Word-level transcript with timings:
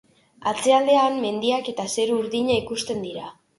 Atzealdean, 0.51 1.19
mendiak 1.27 1.71
eta 1.75 1.87
zeru 1.99 2.19
urdina 2.25 2.59
ikusten 2.65 3.07
dira. 3.09 3.33